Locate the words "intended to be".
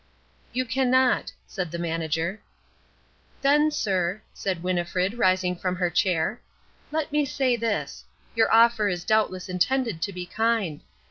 9.47-10.25